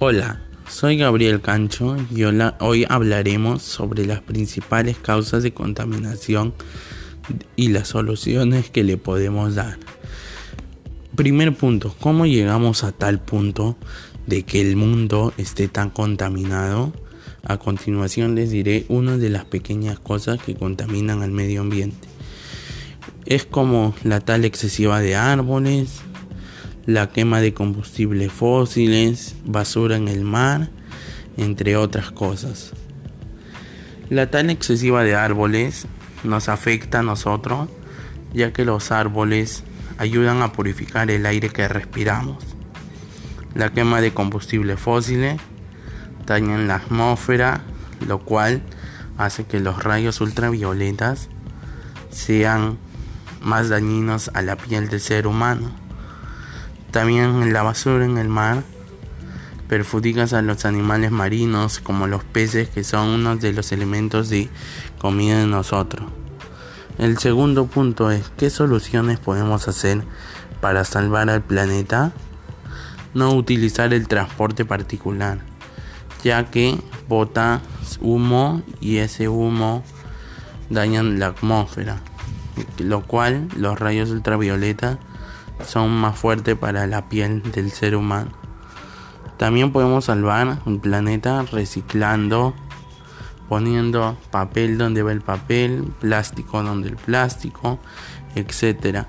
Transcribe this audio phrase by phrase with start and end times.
[0.00, 6.52] Hola, soy Gabriel Cancho y hoy hablaremos sobre las principales causas de contaminación
[7.54, 9.78] y las soluciones que le podemos dar.
[11.14, 13.76] Primer punto, ¿cómo llegamos a tal punto
[14.26, 16.92] de que el mundo esté tan contaminado?
[17.44, 22.08] A continuación les diré una de las pequeñas cosas que contaminan al medio ambiente.
[23.26, 26.00] Es como la tal excesiva de árboles,
[26.86, 30.68] la quema de combustibles fósiles, basura en el mar,
[31.36, 32.72] entre otras cosas.
[34.10, 35.86] La tala excesiva de árboles
[36.24, 37.68] nos afecta a nosotros,
[38.34, 39.64] ya que los árboles
[39.98, 42.44] ayudan a purificar el aire que respiramos.
[43.54, 45.40] La quema de combustibles fósiles
[46.26, 47.62] daña la atmósfera,
[48.06, 48.62] lo cual
[49.16, 51.28] hace que los rayos ultravioletas
[52.10, 52.78] sean
[53.40, 55.83] más dañinos a la piel del ser humano.
[56.94, 58.62] También la basura en el mar
[59.66, 64.48] perjudica a los animales marinos como los peces que son uno de los elementos de
[65.00, 66.08] comida de nosotros.
[66.96, 70.04] El segundo punto es qué soluciones podemos hacer
[70.60, 72.12] para salvar al planeta.
[73.12, 75.40] No utilizar el transporte particular,
[76.22, 77.60] ya que bota
[78.00, 79.82] humo y ese humo
[80.70, 81.96] dañan la atmósfera,
[82.78, 85.00] lo cual los rayos ultravioleta
[85.64, 88.30] son más fuertes para la piel del ser humano.
[89.36, 92.54] También podemos salvar un planeta reciclando,
[93.48, 97.78] poniendo papel donde va el papel, plástico donde el plástico,
[98.36, 99.06] etc.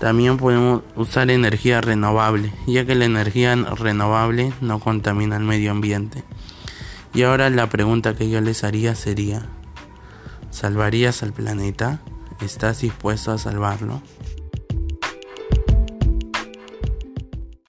[0.00, 6.24] También podemos usar energía renovable, ya que la energía renovable no contamina el medio ambiente.
[7.12, 9.46] Y ahora la pregunta que yo les haría sería,
[10.50, 12.00] ¿salvarías al planeta?
[12.40, 14.00] ¿Estás dispuesto a salvarlo?